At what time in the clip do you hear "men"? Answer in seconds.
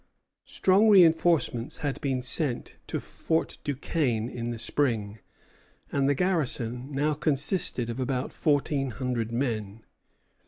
9.31-9.85